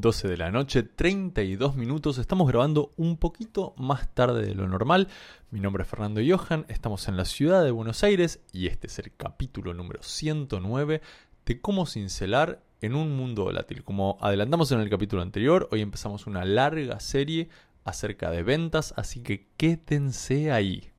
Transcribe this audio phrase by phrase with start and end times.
[0.00, 2.18] 12 de la noche, 32 minutos.
[2.18, 5.08] Estamos grabando un poquito más tarde de lo normal.
[5.50, 8.98] Mi nombre es Fernando Johan, estamos en la ciudad de Buenos Aires y este es
[8.98, 11.00] el capítulo número 109
[11.46, 13.84] de cómo cincelar en un mundo volátil.
[13.84, 17.48] Como adelantamos en el capítulo anterior, hoy empezamos una larga serie
[17.84, 20.92] acerca de ventas, así que quédense ahí.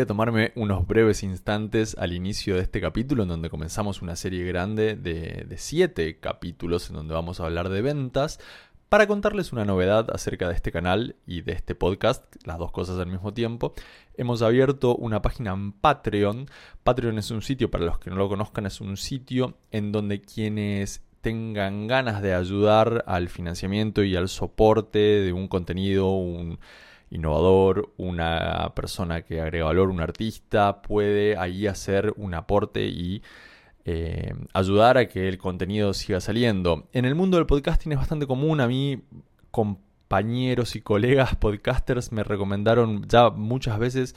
[0.00, 4.46] Voy tomarme unos breves instantes al inicio de este capítulo en donde comenzamos una serie
[4.46, 8.40] grande de, siete capítulos en donde vamos a hablar de ventas
[8.88, 12.98] para contarles una novedad acerca de este canal y de este podcast, las dos cosas
[12.98, 13.74] al mismo tiempo.
[14.16, 16.46] Hemos abierto una página en Patreon.
[16.82, 20.22] Patreon es un sitio, para los que no lo conozcan, es un sitio en donde
[20.22, 26.58] quienes tengan ganas de ayudar al financiamiento y al soporte de un contenido, un
[27.10, 33.22] innovador, una persona que agrega valor, un artista, puede ahí hacer un aporte y
[33.84, 36.88] eh, ayudar a que el contenido siga saliendo.
[36.92, 39.02] En el mundo del podcasting es bastante común, a mí
[39.50, 44.14] compañeros y colegas podcasters me recomendaron ya muchas veces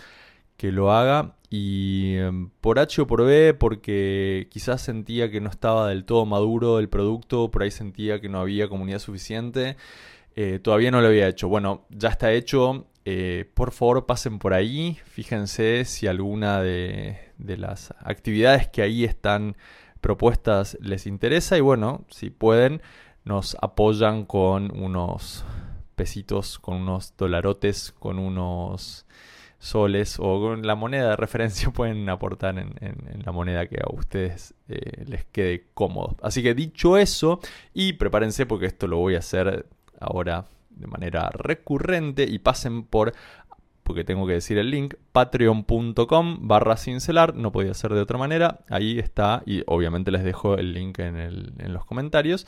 [0.57, 5.49] que lo haga y em, por H o por B, porque quizás sentía que no
[5.49, 9.77] estaba del todo maduro el producto, por ahí sentía que no había comunidad suficiente
[10.35, 11.47] eh, todavía no lo había hecho.
[11.47, 12.87] Bueno, ya está hecho.
[13.05, 14.97] Eh, por favor, pasen por ahí.
[15.05, 19.55] Fíjense si alguna de, las actividades que ahí están
[20.01, 21.57] propuestas les interesa.
[21.57, 22.81] Y bueno, si pueden,
[23.25, 25.45] nos apoyan con unos
[25.95, 29.05] pesitos, con unos dolarotes, con unos
[29.59, 34.53] soles o con la moneda de referencia pueden aportar en, la moneda que a ustedes
[34.67, 36.17] eh, les quede cómodo.
[36.21, 37.39] Así que dicho eso,
[37.73, 39.65] y prepárense porque esto lo voy a hacer
[40.03, 43.13] ahora de manera recurrente y pasen por,
[43.83, 48.59] porque tengo que decir el link, patreon.com barra cincelar, no podía ser de otra manera,
[48.69, 52.47] ahí está y obviamente les dejo el link en, los comentarios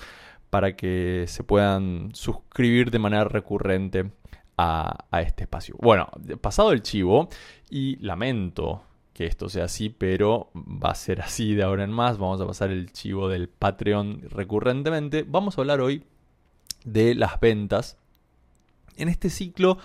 [0.50, 4.12] para que se puedan suscribir de manera recurrente
[4.58, 5.76] a, a, este espacio.
[5.80, 6.08] Bueno,
[6.42, 7.28] pasado el chivo,
[7.70, 8.84] y lamento
[9.14, 12.48] que esto sea así, pero va a ser así de ahora en más, vamos a
[12.48, 16.04] pasar el chivo del Patreon recurrentemente, vamos a hablar hoy
[16.86, 17.98] de las ventas.
[18.96, 19.78] En este ciclo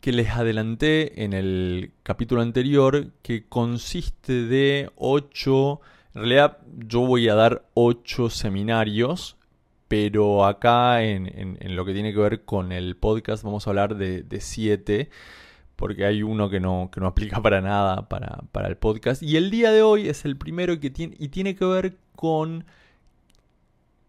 [0.00, 5.80] que les adelanté en el capítulo anterior, que consiste de 8,
[6.14, 9.38] en realidad yo voy a dar 8 seminarios,
[9.88, 14.40] pero acá en, lo que tiene que ver con el podcast vamos a hablar de
[14.40, 15.08] 7
[15.76, 19.22] porque hay uno que no, que no aplica para nada para, para, el podcast.
[19.22, 22.64] Y el día de hoy es el primero que tiene, y tiene que ver con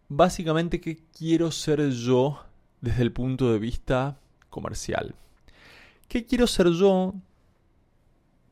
[0.10, 2.44] básicamente qué quiero ser yo
[2.82, 5.16] desde el punto de vista comercial.
[6.08, 7.16] ¿Qué quiero ser yo?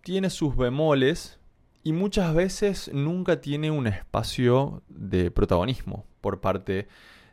[0.02, 1.40] Tiene sus bemoles
[1.84, 6.88] y muchas veces nunca tiene un espacio de protagonismo por parte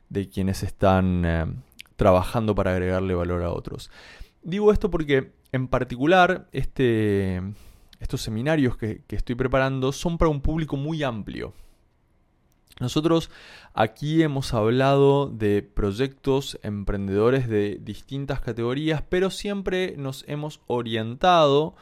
[0.08, 1.46] de quienes están eh,
[1.96, 3.90] trabajando para agregarle valor a otros.
[4.42, 7.42] Digo esto porque en particular este,
[7.98, 11.54] estos seminarios que estoy preparando son para un público muy amplio.
[12.80, 13.30] Nosotros
[13.74, 21.76] aquí hemos hablado de proyectos emprendedores de distintas categorías, pero siempre nos hemos orientado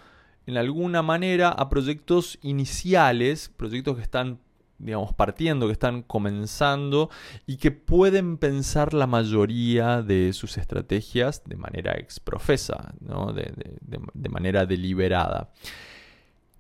[0.47, 4.41] en alguna manera a proyectos iniciales, proyectos que están
[4.79, 7.11] digamos, partiendo, que están comenzando
[7.47, 15.51] y que pueden pensar la mayoría de sus estrategias de manera exprofesa, de manera deliberada.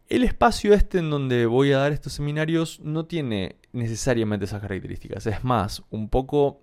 [0.09, 5.27] El espacio este en donde voy a dar estos seminarios no tiene necesariamente esas características.
[5.27, 6.63] Es más, un poco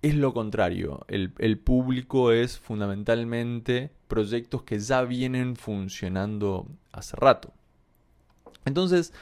[0.00, 1.04] es lo contrario.
[1.08, 7.52] El, público es fundamentalmente proyectos que ya vienen funcionando hace rato.
[8.64, 9.12] Entonces,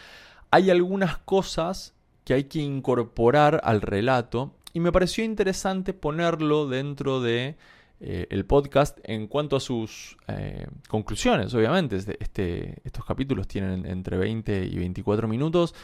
[0.51, 1.95] hay algunas cosas
[2.25, 7.57] que hay que incorporar al relato y me pareció interesante ponerlo dentro de
[8.03, 11.97] eh, el podcast en cuanto a sus eh, conclusiones, obviamente.
[11.97, 15.75] Este, este, estos capítulos tienen entre 20 y 24 minutos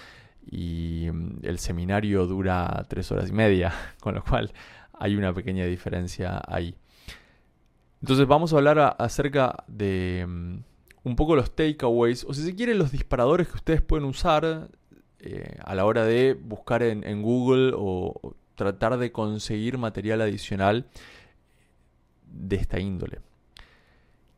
[0.50, 4.50] y mm, el seminario dura 3 horas y media, con lo cual
[4.94, 6.74] hay una pequeña diferencia ahí.
[8.00, 10.56] Entonces vamos a hablar acerca de mm,
[11.04, 14.70] un poco los takeaways, o si se quiere los disparadores que ustedes pueden usar
[15.18, 20.86] eh, a la hora de buscar en, Google o tratar de conseguir material adicional
[22.26, 23.20] de esta índole.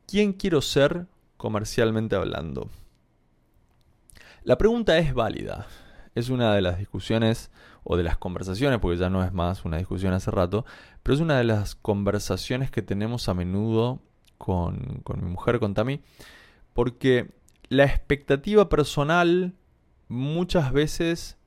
[0.06, 1.06] ¿Quién quiero ser
[1.36, 2.70] comercialmente hablando?
[4.42, 5.66] La pregunta es válida.
[6.14, 7.50] es una de las discusiones
[7.84, 10.64] o de las conversaciones, porque ya no es más una discusión hace rato,
[11.02, 14.00] pero es una de las conversaciones que tenemos a menudo
[14.36, 16.00] con, con mi mujer, con Tami,
[16.72, 17.30] porque
[17.68, 19.54] la expectativa personal
[20.08, 21.38] muchas veces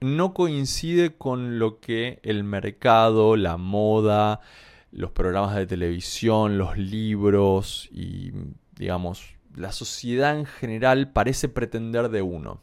[0.00, 4.40] no coincide con lo que el mercado, la moda,
[4.92, 8.32] los programas de televisión, los libros y,
[8.76, 12.60] digamos, la sociedad en general parece pretender de uno.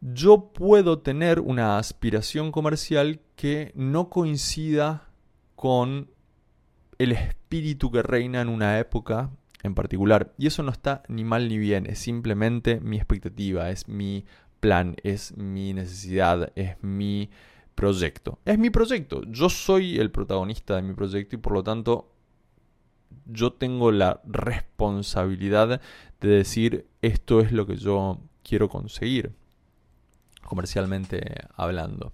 [0.00, 5.08] Yo puedo tener una aspiración comercial que no coincida
[5.56, 6.08] con
[6.98, 9.30] el espíritu que reina en una época
[9.62, 10.32] en particular.
[10.38, 14.24] Y eso no está ni mal ni bien, es simplemente mi expectativa, es mi
[14.60, 17.30] plan, es mi necesidad, es mi
[17.78, 18.40] proyecto.
[18.44, 19.22] Es mi proyecto.
[19.28, 22.10] Yo soy el protagonista de mi proyecto y por lo tanto
[23.24, 25.80] yo tengo la responsabilidad
[26.20, 29.32] de decir esto es lo que yo quiero conseguir,
[30.42, 31.22] comercialmente
[31.54, 32.12] hablando.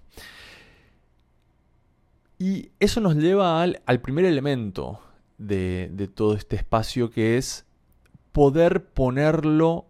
[2.37, 4.99] Y eso nos lleva al, primer elemento
[5.39, 7.65] de, de todo este espacio que es
[8.31, 9.87] poder ponerlo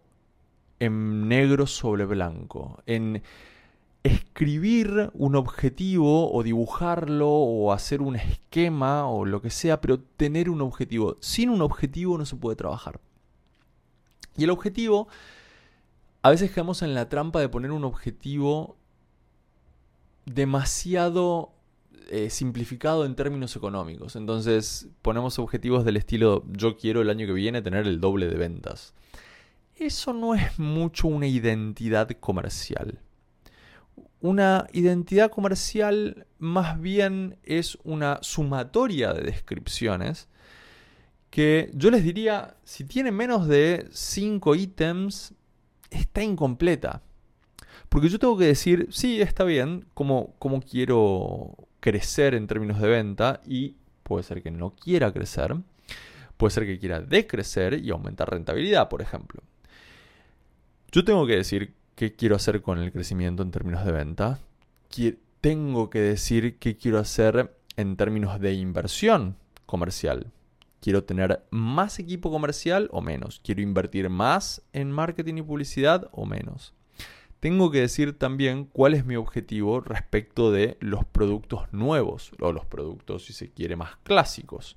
[0.78, 3.22] en negro sobre blanco, en
[4.06, 10.50] escribir un objetivo o dibujarlo o hacer un esquema o lo que sea, pero tener
[10.50, 11.16] un objetivo.
[11.20, 13.00] Sin un objetivo no se puede trabajar.
[14.36, 15.08] Y el objetivo,
[16.22, 18.76] a veces quedamos en la trampa de poner un objetivo
[20.24, 21.52] demasiado
[22.08, 24.16] eh, simplificado en términos económicos.
[24.16, 28.36] Entonces ponemos objetivos del estilo yo quiero el año que viene tener el doble de
[28.36, 28.94] ventas.
[29.74, 33.00] Eso no es mucho una identidad comercial.
[34.20, 40.28] Una identidad comercial más bien es una sumatoria de descripciones
[41.30, 45.34] que yo les diría, si tiene menos de 5 ítems,
[45.90, 47.02] está incompleta.
[47.88, 52.88] Porque yo tengo que decir, sí, está bien, como, como quiero crecer en términos de
[52.88, 55.56] venta y puede ser que no quiera crecer,
[56.36, 59.42] puede ser que quiera decrecer y aumentar rentabilidad, por ejemplo.
[60.90, 64.38] Yo tengo que decir qué quiero hacer con el crecimiento en términos de venta.
[65.40, 70.32] Tengo que decir qué quiero hacer en términos de inversión comercial.
[70.80, 73.40] Quiero tener más equipo comercial o menos.
[73.42, 76.74] Quiero invertir más en marketing y publicidad o menos.
[77.40, 82.66] Tengo que decir también cuál es mi objetivo respecto de los productos nuevos o los
[82.66, 84.76] productos, si se quiere, más clásicos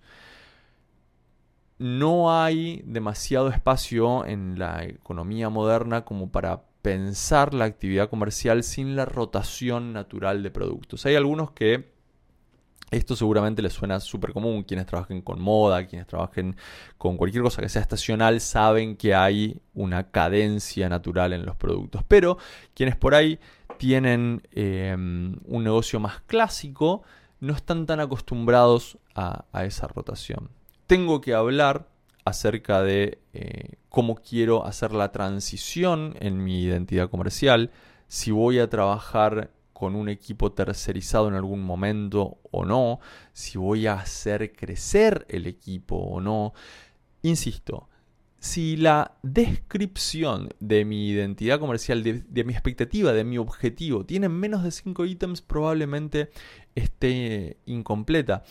[1.80, 8.96] no hay demasiado espacio en la economía moderna como para pensar la actividad comercial sin
[8.96, 11.06] la rotación natural de productos.
[11.06, 11.94] Hay algunos que
[12.90, 14.64] esto seguramente les suena súper común.
[14.64, 16.56] Quienes trabajen con moda, quienes trabajen
[16.98, 22.02] con cualquier cosa que sea estacional, saben que hay una cadencia natural en los productos.
[22.08, 22.40] Pero
[22.74, 23.40] quienes por ahí
[23.78, 27.04] tienen em, un negocio más clásico,
[27.40, 30.50] no están tan acostumbrados a esa rotación
[30.90, 31.88] tengo que hablar
[32.30, 37.72] acerca de eh, cómo quiero hacer la transición en mi identidad comercial,
[38.08, 43.00] si voy a trabajar con un equipo tercerizado en algún momento o no,
[43.34, 46.54] si voy a hacer crecer el equipo o no.
[47.22, 47.88] Insisto,
[48.40, 54.28] si la descripción de mi identidad comercial, de, de, mi expectativa, de mi objetivo, tiene
[54.30, 56.30] menos de 5 ítems, probablemente
[56.76, 58.44] esté incompleta.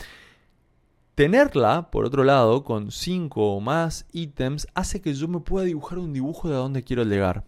[1.18, 5.98] Tenerla, por otro lado, con 5 o más ítems, hace que yo me pueda dibujar
[5.98, 7.42] un dibujo de dónde quiero llegar.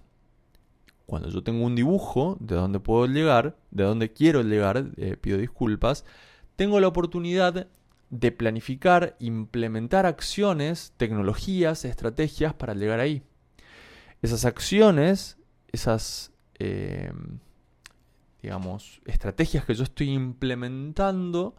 [1.07, 5.39] Cuando yo tengo un dibujo de dónde puedo llegar, de dónde quiero llegar, eh, pido
[5.39, 6.05] disculpas,
[6.57, 7.69] tengo la oportunidad
[8.11, 13.23] de planificar, implementar acciones, tecnologías, estrategias para llegar ahí.
[14.21, 15.39] Esas acciones,
[15.71, 17.13] esas, eh,
[18.43, 21.55] digamos, estrategias que yo estoy implementando,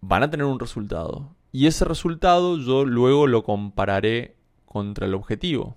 [0.00, 1.34] van a tener un resultado.
[1.52, 5.76] Y ese resultado yo luego lo compararé contra el objetivo.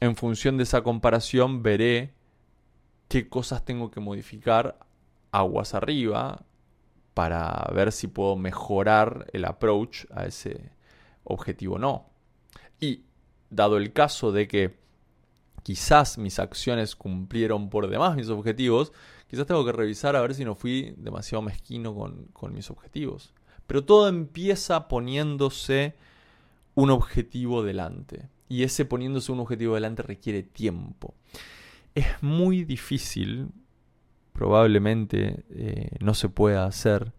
[0.00, 2.14] En función de esa comparación veré
[3.08, 4.78] qué cosas tengo que modificar
[5.30, 6.44] aguas arriba
[7.14, 10.70] para ver si puedo mejorar el approach a ese
[11.24, 12.06] objetivo o no.
[12.80, 13.02] Y
[13.50, 14.78] dado el caso de que
[15.62, 18.92] quizás mis acciones cumplieron por demás mis objetivos,
[19.28, 23.32] quizás tengo que revisar a ver si no fui demasiado mezquino con, mis objetivos.
[23.66, 25.94] Pero todo empieza poniéndose
[26.74, 28.28] un objetivo delante.
[28.48, 31.14] Y ese poniéndose un objetivo delante requiere tiempo.
[31.94, 33.48] Es muy difícil,
[34.32, 37.12] probablemente eh, no se pueda hacer,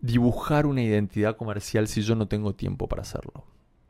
[0.00, 3.44] dibujar una identidad comercial si yo no tengo tiempo para hacerlo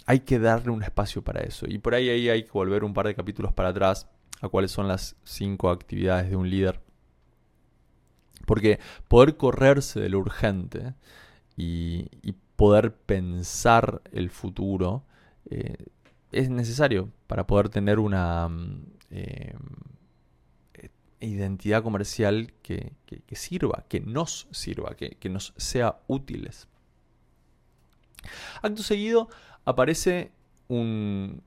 [0.07, 1.67] hay que darle un espacio para eso.
[1.69, 4.09] Y por ahí, ahí hay que volver un par de capítulos para atrás
[4.41, 6.81] a cuáles son las cinco actividades de un líder.
[8.47, 10.95] Porque poder correrse de lo urgente
[11.57, 12.09] y,
[12.57, 15.03] poder pensar el futuro
[15.51, 15.87] eh,
[16.31, 19.57] es necesario para poder tener una mm, eh,
[21.19, 22.93] identidad comercial que,
[23.33, 26.69] sirva, que nos sirva, que, que nos sea útiles.
[28.63, 29.29] Acto seguido
[29.65, 30.31] aparece
[30.69, 31.43] un,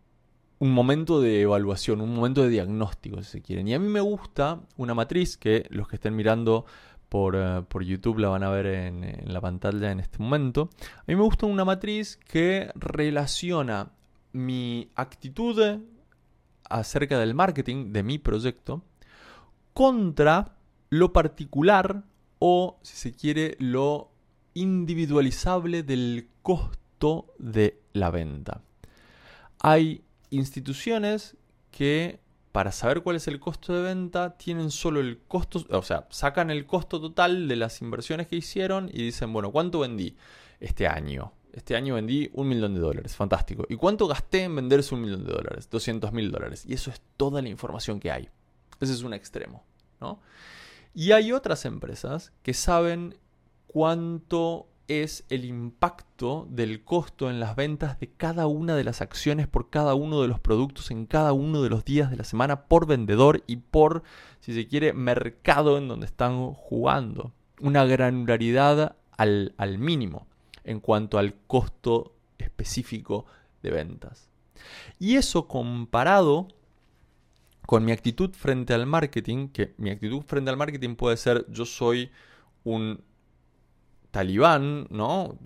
[0.59, 3.67] un momento de evaluación, un momento de diagnóstico, si se quieren.
[3.67, 6.65] Y a mí me gusta una matriz que los que estén mirando
[7.09, 10.69] por, eh, YouTube la van a ver en, en, la pantalla en este momento.
[10.97, 13.91] A mí me gusta una matriz que relaciona
[14.33, 15.79] mi actitud
[16.69, 18.83] acerca del marketing de mi proyecto
[19.73, 20.57] contra
[20.89, 22.03] lo particular
[22.39, 24.11] o, si se quiere, lo
[24.53, 28.61] individualizable del costo de la venta.
[29.59, 31.35] Hay instituciones
[31.71, 32.19] que
[32.51, 36.49] para saber cuál es el costo de venta tienen solo el costo, o sea, sacan
[36.49, 40.15] el costo total de las inversiones que hicieron y dicen, bueno, ¿cuánto vendí
[40.59, 41.33] este año?
[41.53, 43.65] Este año vendí un millón de dólares, fantástico.
[43.69, 45.69] ¿Y cuánto gasté en venderse un millón de dólares?
[45.69, 46.65] 200 mil dólares.
[46.67, 48.29] Y eso es toda la información que hay.
[48.79, 49.63] Ese es un extremo,
[49.99, 50.19] ¿no?
[50.93, 53.15] Y hay otras empresas que saben
[53.67, 59.47] cuánto es el impacto del costo en las ventas de cada una de las acciones
[59.47, 62.63] por cada uno de los productos en cada uno de los días de la semana
[62.63, 64.03] por vendedor y por,
[64.39, 67.33] si se quiere, mercado en donde están jugando.
[67.59, 70.27] Una granularidad al, al mínimo
[70.63, 73.25] en cuanto al costo específico
[73.63, 74.29] de ventas.
[74.99, 76.47] Y eso comparado
[77.65, 81.65] con mi actitud frente al marketing, que mi actitud frente al marketing puede ser yo
[81.65, 82.09] soy
[82.63, 83.01] un
[84.17, 85.37] talibán, ¿no?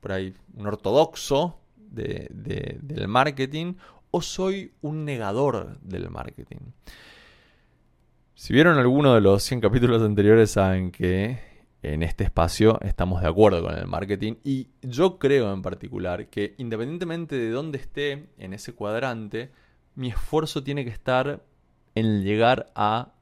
[0.00, 3.74] Por ahí, un ortodoxo del marketing,
[4.10, 6.72] o soy un negador del marketing.
[8.34, 11.38] Si vieron alguno de los 100 capítulos anteriores, saben que
[11.80, 16.56] en este espacio estamos de acuerdo con el marketing y yo creo en particular que
[16.58, 19.52] independientemente de dónde esté en ese cuadrante,
[19.94, 21.44] mi esfuerzo tiene que estar
[21.94, 23.12] en llegar a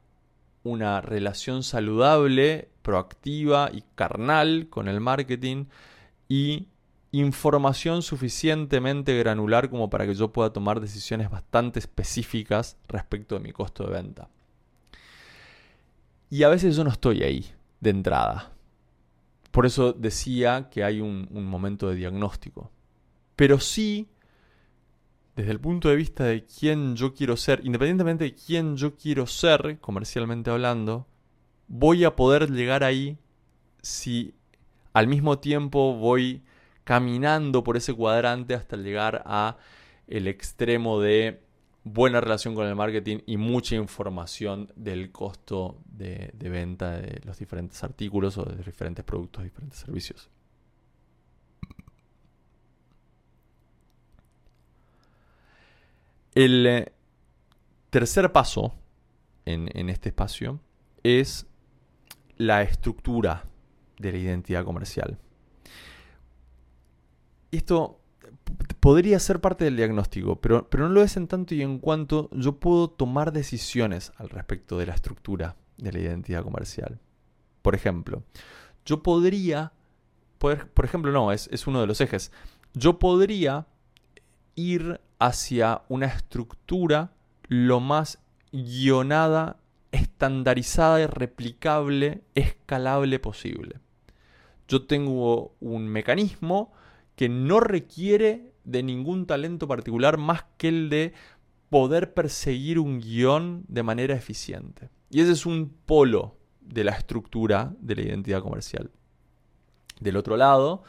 [0.63, 5.65] una relación saludable proactiva y carnal con el marketing
[6.29, 6.69] y
[7.11, 13.51] información suficientemente granular como para que yo pueda tomar decisiones bastante específicas respecto de mi
[13.51, 14.29] costo de venta.
[16.29, 17.45] Y a veces yo no estoy ahí
[17.81, 18.53] de entrada.
[19.51, 22.71] Por eso decía que hay un, momento de diagnóstico.
[23.35, 24.07] Pero sí,
[25.35, 29.27] desde el punto de vista de quién yo quiero ser, independientemente de quién yo quiero
[29.27, 31.05] ser, comercialmente hablando,
[31.67, 33.17] voy a poder llegar ahí
[33.81, 34.33] si
[34.93, 36.43] al mismo tiempo voy
[36.83, 39.57] caminando por ese cuadrante hasta llegar a
[40.07, 41.43] el extremo de
[41.83, 47.37] buena relación con el marketing y mucha información del costo de, de, venta de los
[47.39, 50.29] diferentes artículos o de diferentes productos, diferentes servicios.
[56.35, 56.91] El eh,
[57.89, 58.75] tercer paso
[59.45, 60.59] en, en este espacio
[61.03, 61.47] es
[62.37, 63.45] la estructura
[63.99, 65.17] de la identidad comercial.
[67.51, 67.99] Esto
[68.79, 72.29] podría ser parte del diagnóstico, pero, pero no lo es en tanto y en cuanto
[72.31, 76.99] yo puedo tomar decisiones al respecto de la estructura de la identidad comercial.
[77.61, 78.23] Por ejemplo,
[78.85, 79.73] yo podría,
[80.37, 82.31] por, ejemplo, no, es, es uno de los ejes,
[82.73, 83.67] yo podría
[84.55, 87.11] ir hacia una estructura
[87.47, 88.19] lo más
[88.51, 89.57] guionada
[89.91, 93.79] estandarizada y replicable, escalable posible.
[94.67, 96.73] Yo tengo un mecanismo
[97.15, 101.13] que no requiere de ningún talento particular más que el de
[101.69, 104.89] poder perseguir un guion de manera eficiente.
[105.09, 108.91] Y ese es un polo de la estructura de la identidad comercial.
[109.99, 110.83] Del otro lado,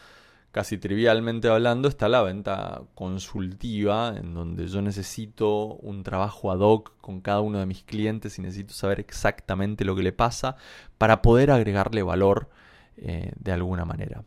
[0.52, 6.97] casi trivialmente hablando, está la venta consultiva, en donde yo necesito un trabajo ad hoc
[7.00, 10.57] con cada uno de mis clientes y necesito saber exactamente lo que le pasa
[10.97, 12.49] para poder agregarle valor
[12.97, 14.25] eh, de alguna manera.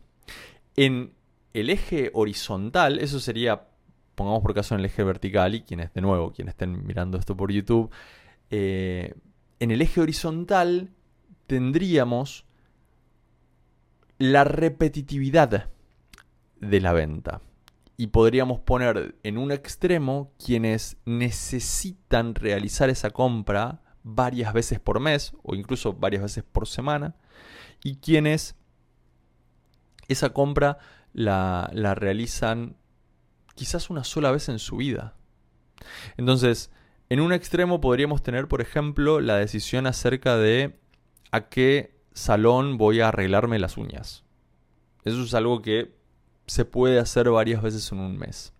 [0.76, 1.12] En
[1.52, 3.68] el eje horizontal, eso sería,
[4.14, 7.36] pongamos por caso en el eje vertical, y quienes de nuevo, quienes estén mirando esto
[7.36, 7.90] por YouTube,
[8.50, 9.14] eh,
[9.60, 10.90] en el eje horizontal
[11.46, 12.46] tendríamos
[14.18, 15.68] la repetitividad
[16.62, 17.42] de la venta.
[17.98, 25.34] Y podríamos poner en un extremo quienes necesitan realizar esa compra varias veces por mes
[25.42, 27.14] o incluso varias veces por semana
[27.84, 28.56] y quienes
[30.08, 30.78] esa compra
[31.12, 32.76] la, realizan
[33.54, 35.14] quizás una sola vez en su vida.
[36.16, 36.70] Entonces,
[37.08, 40.80] En un extremo podríamos tener, por ejemplo, la decisión acerca de
[41.30, 44.24] a qué salón voy a arreglarme las uñas.
[45.04, 45.94] Eso es algo que
[46.52, 48.52] se puede hacer varias veces en un mes.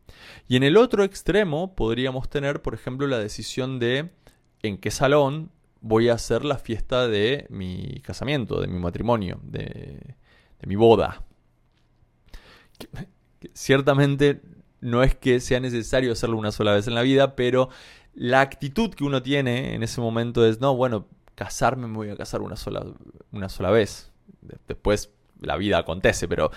[0.48, 4.10] Y en el otro extremo podríamos tener, por ejemplo, la decisión de
[4.62, 5.50] en qué salón
[5.82, 10.16] voy a hacer la fiesta de mi casamiento, de mi matrimonio, de,
[10.64, 11.22] mi boda.
[13.52, 14.40] Ciertamente
[14.80, 17.68] no es que sea necesario hacerlo una sola vez en la vida, pero
[18.14, 22.16] la actitud que uno tiene en ese momento es, no, bueno, casarme me voy a
[22.16, 22.86] casar una sola,
[23.32, 24.12] una sola vez.
[24.66, 26.50] Después la vida acontece, pero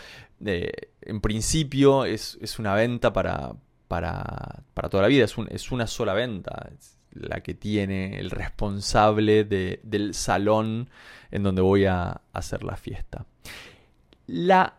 [0.45, 0.71] eh,
[1.05, 3.55] en principio es, una venta para,
[3.87, 6.71] para, para, toda la vida, es, es una sola venta.
[7.11, 10.89] la que tiene el responsable del salón
[11.31, 13.25] en donde voy a hacer la fiesta.
[14.27, 14.77] La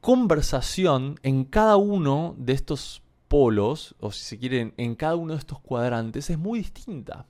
[0.00, 5.40] conversación en cada uno de estos polos, o si se quieren, en cada uno de
[5.40, 7.26] estos cuadrantes, es muy distinta.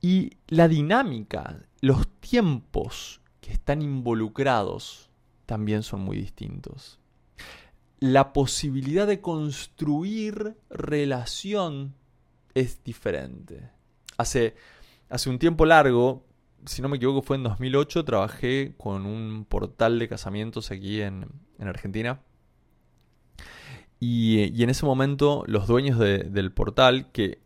[0.00, 5.11] Y la dinámica, los tiempos que están involucrados
[5.46, 6.98] también son muy distintos.
[8.00, 11.94] La posibilidad de construir relación
[12.54, 13.70] es diferente.
[14.16, 14.54] Hace,
[15.08, 16.24] hace un tiempo largo,
[16.66, 21.26] si no me equivoco fue en 2008, trabajé con un portal de casamientos aquí en,
[21.60, 22.20] Argentina.
[24.00, 27.40] Y, en ese momento los dueños del portal, que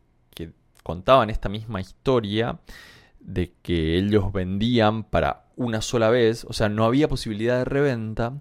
[0.86, 2.60] contaban esta misma historia
[3.26, 8.34] de que ellos vendían para una sola vez, o sea, no había posibilidad de reventa,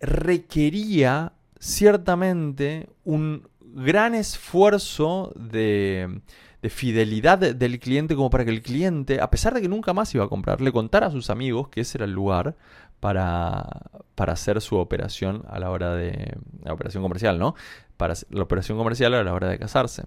[0.00, 6.20] requería ciertamente un gran esfuerzo de,
[6.68, 10.24] fidelidad del cliente como para que el cliente, a pesar de que nunca más iba
[10.24, 12.56] a comprar, le contara a sus amigos que ese era el lugar
[13.00, 13.68] para,
[14.14, 16.36] para hacer su operación a la hora de...
[16.62, 17.54] la operación comercial, ¿no?
[17.96, 20.04] Para la operación comercial a la hora de casarse.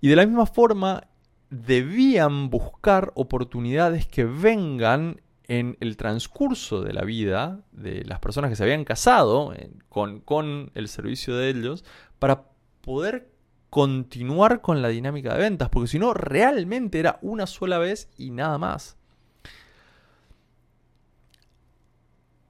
[0.00, 1.04] Y de la misma forma,
[1.52, 8.56] debían buscar oportunidades que vengan en el transcurso de la vida de las personas que
[8.56, 11.84] se habían casado eh, con, con el servicio de ellos
[12.18, 12.44] para
[12.80, 13.30] poder
[13.68, 18.30] continuar con la dinámica de ventas, porque si no, realmente era una sola vez y
[18.30, 18.96] nada más.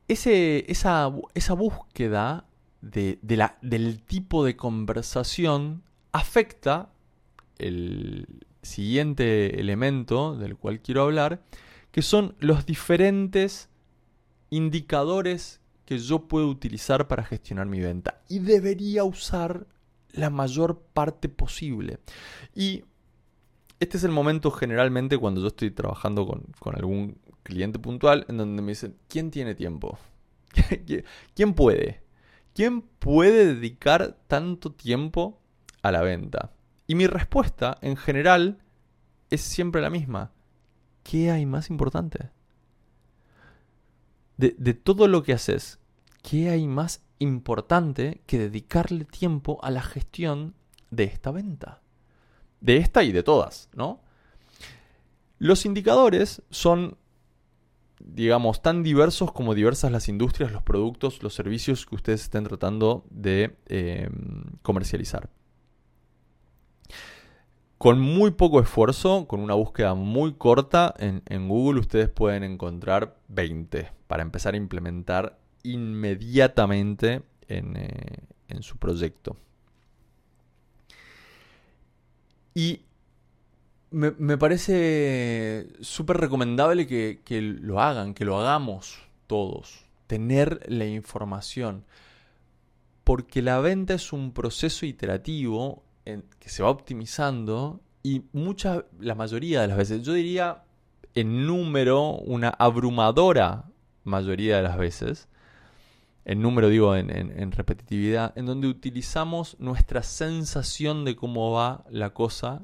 [0.06, 2.46] Ese, esa, esa, búsqueda
[2.82, 6.92] de, de la, del tipo de conversación afecta
[7.58, 8.26] el
[8.62, 11.42] siguiente elemento del cual quiero hablar,
[11.90, 13.68] que son los diferentes
[14.51, 18.22] indicadores que yo puedo utilizar para gestionar mi venta.
[18.29, 19.66] Y debería usar
[20.12, 21.98] la mayor parte posible.
[22.55, 22.85] Y
[23.81, 28.37] este es el momento generalmente cuando yo estoy trabajando con, con algún cliente puntual en
[28.38, 29.98] donde me dicen, ¿quién tiene tiempo?
[31.35, 32.03] ¿Quién puede?
[32.55, 35.40] ¿Quién puede dedicar tanto tiempo
[35.83, 36.53] a la venta?
[36.86, 38.58] Y mi respuesta, en general,
[39.30, 40.32] es siempre la misma.
[41.02, 42.30] ¿Qué hay más importante?
[44.36, 45.78] De, todo lo que haces,
[46.22, 50.54] ¿qué hay más importante que dedicarle tiempo a la gestión
[50.90, 51.80] de esta venta?
[52.60, 54.00] De esta y de todas, ¿no?
[55.38, 56.96] Los indicadores son,
[58.00, 63.04] digamos, tan diversos como diversas las industrias, los productos, los servicios que ustedes estén tratando
[63.10, 64.08] de eh,
[64.62, 65.30] comercializar.
[67.82, 73.90] Con muy poco esfuerzo, con una búsqueda muy corta, en, Google ustedes pueden encontrar 20
[74.06, 79.36] para empezar a implementar inmediatamente en, eh, su proyecto.
[82.54, 82.82] Y
[83.90, 89.86] me, parece súper recomendable que, lo hagan, que lo hagamos todos.
[90.06, 91.84] Tener la información.
[93.02, 99.62] Porque la venta es un proceso iterativo que se va optimizando y mucha, la mayoría
[99.62, 100.64] de las veces, yo diría
[101.14, 103.66] en número, una abrumadora
[104.04, 105.28] mayoría de las veces,
[106.24, 112.62] en número digo en, repetitividad, en donde utilizamos nuestra sensación de cómo va la cosa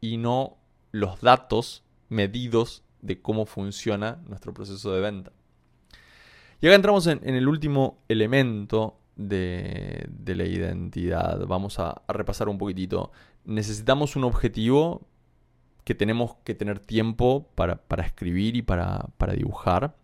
[0.00, 0.58] y no
[0.92, 5.32] los datos medidos de cómo funciona nuestro proceso de venta.
[6.60, 11.46] Y acá entramos en, en el último elemento de, la identidad.
[11.46, 13.12] Vamos a, repasar un poquitito.
[13.44, 15.06] Necesitamos un objetivo
[15.84, 19.96] que tenemos que tener tiempo para, escribir y para, dibujar.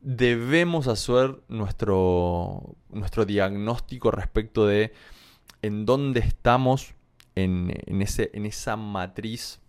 [0.00, 4.92] Debemos hacer nuestro, nuestro diagnóstico respecto de
[5.62, 6.94] en dónde estamos
[7.34, 9.60] en, ese, en esa matriz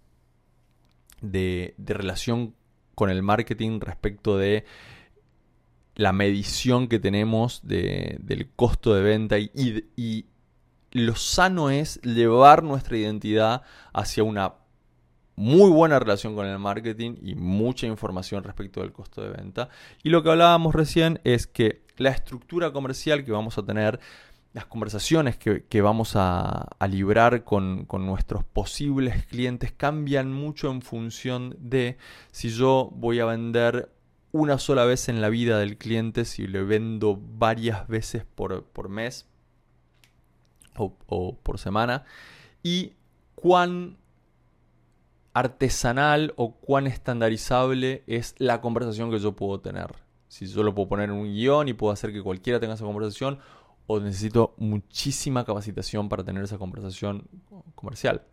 [1.22, 2.54] de, de relación
[2.96, 4.66] con el marketing respecto de
[5.96, 10.26] la medición que tenemos del costo de venta y,
[10.92, 14.54] lo sano es llevar nuestra identidad hacia una
[15.36, 19.68] muy buena relación con el marketing y mucha información respecto del costo de venta.
[20.04, 24.00] Y lo que hablábamos recién es que la estructura comercial que vamos a tener,
[24.54, 31.98] las conversaciones que, vamos a, librar con, nuestros posibles clientes cambian mucho en función de
[32.32, 33.92] si yo voy a vender
[34.36, 38.90] una sola vez en la vida del cliente, si le vendo varias veces por, por
[38.90, 39.28] mes
[40.76, 42.04] o, o por semana,
[42.62, 42.96] y
[43.36, 43.96] cuán
[45.34, 49.96] artesanal o cuán estandarizable es la conversación que yo puedo tener.
[50.28, 52.84] Si yo lo puedo poner en un guion y puedo hacer que cualquiera tenga esa
[52.84, 53.40] conversación,
[53.88, 57.30] o necesito muchísima capacitación para tener esa conversación
[57.74, 58.24] comercial.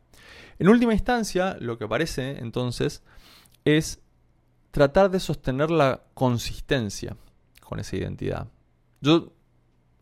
[0.58, 3.04] En última instancia, lo que aparece entonces
[3.64, 4.02] es
[4.72, 7.16] tratar de sostener la consistencia
[7.60, 8.48] con esa identidad.
[9.00, 9.32] Yo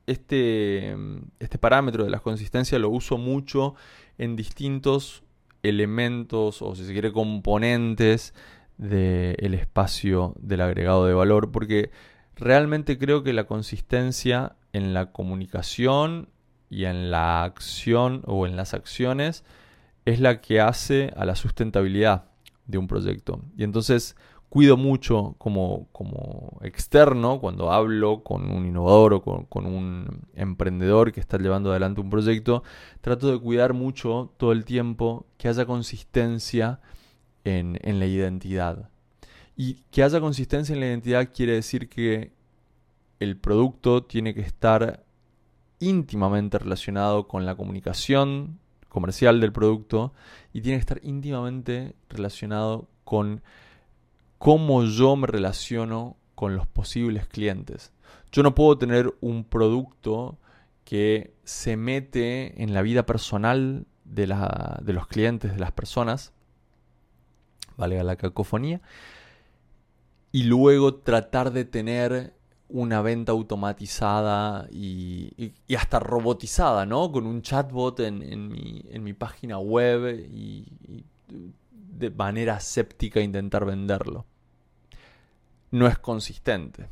[0.07, 0.97] este,
[1.39, 3.75] este parámetro de la consistencia lo uso mucho
[4.17, 5.23] en distintos
[5.63, 8.33] elementos o si se quiere componentes
[8.79, 11.91] del espacio del agregado de valor porque
[12.35, 16.29] realmente creo que la consistencia en la comunicación
[16.71, 19.45] y en la acción o en las acciones
[20.07, 22.25] es la que hace a la sustentabilidad
[22.67, 23.43] de un proyecto.
[23.57, 24.17] Y entonces
[24.51, 31.21] cuido mucho como, como externo cuando hablo con un innovador o con, un emprendedor que
[31.21, 32.65] está llevando adelante un proyecto,
[33.01, 36.81] trato de cuidar mucho todo el tiempo que haya consistencia
[37.45, 38.91] en, en la identidad.
[39.57, 42.33] Y que haya consistencia en la identidad quiere decir que
[43.21, 45.05] el producto tiene que estar
[45.79, 48.59] íntimamente relacionado con la comunicación
[48.89, 50.13] comercial del producto
[50.53, 53.43] y tiene que estar íntimamente relacionado con
[54.41, 57.93] cómo yo me relaciono con los posibles clientes.
[58.33, 60.39] Yo no puedo tener un producto
[60.87, 66.33] que se mete en la vida personal de, los clientes, de las personas,
[67.77, 68.81] valga la cacofonía,
[70.33, 72.33] y luego tratar de tener
[72.71, 77.13] una venta automatizada y, hasta robotizada, ¿no?
[77.13, 81.05] Con un chatbot en, mi, página web y
[81.91, 84.27] de manera séptica intentar venderlo
[85.71, 86.89] no es consistente.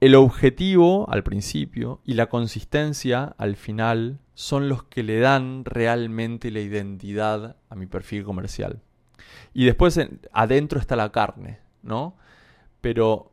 [0.00, 6.50] El objetivo al principio y la consistencia al final son los que le dan realmente
[6.50, 8.80] la identidad a mi perfil comercial.
[9.52, 10.00] Y después
[10.32, 12.16] adentro está la carne, ¿no?
[12.80, 13.32] Pero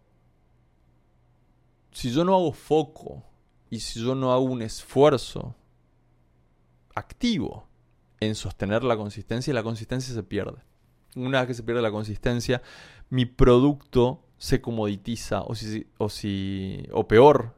[1.92, 3.24] si yo no hago foco
[3.70, 5.56] y si yo no hago un esfuerzo
[6.96, 7.66] activo
[8.20, 10.62] en sostener la consistencia, la consistencia se pierde.
[11.16, 12.62] Una vez que se pierde la consistencia,
[13.10, 17.56] mi producto se comoditiza o si, o, si, o peor,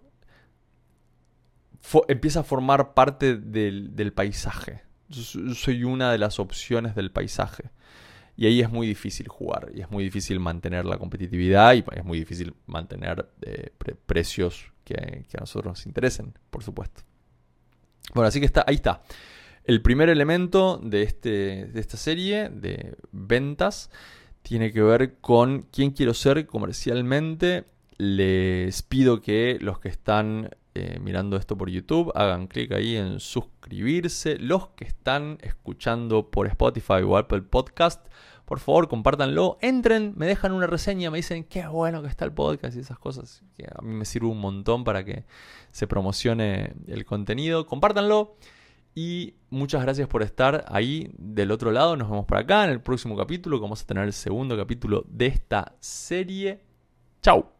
[2.07, 4.83] empieza a formar parte del, paisaje.
[5.09, 7.71] Yo soy una de las opciones del paisaje.
[8.37, 12.05] Y ahí es muy difícil jugar y es muy difícil mantener la competitividad y es
[12.05, 13.73] muy difícil mantener eh,
[14.05, 17.01] precios que, a nosotros nos interesen, por supuesto.
[18.13, 19.01] Bueno, así que está, ahí está.
[19.69, 23.91] El primer elemento de, este, de esta serie de ventas
[24.41, 27.65] tiene que ver con quién quiero ser comercialmente.
[27.97, 33.19] Les pido que los que están eh, mirando esto por YouTube hagan clic ahí en
[33.19, 34.39] suscribirse.
[34.39, 38.03] Los que están escuchando por Spotify o Apple Podcast,
[38.45, 39.59] por favor compártanlo.
[39.61, 42.97] Entren, me dejan una reseña, me dicen qué bueno que está el podcast y esas
[42.97, 43.43] cosas.
[43.55, 45.25] Que a mí me sirve un montón para que
[45.71, 47.67] se promocione el contenido.
[47.67, 48.35] Compártanlo.
[49.01, 51.95] Y muchas gracias por estar ahí del otro lado.
[51.95, 53.57] Nos vemos por acá en el próximo capítulo.
[53.57, 56.59] Vamos a tener el segundo capítulo de esta serie.
[57.21, 57.58] Chao.